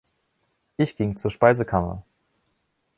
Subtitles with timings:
[0.77, 2.03] Ich ging zur Speisekammer.